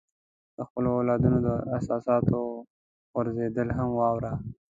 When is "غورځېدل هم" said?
3.11-3.89